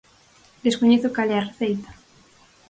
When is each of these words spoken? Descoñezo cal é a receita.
Descoñezo 0.65 1.13
cal 1.15 1.29
é 1.35 1.37
a 1.39 1.47
receita. 1.49 1.91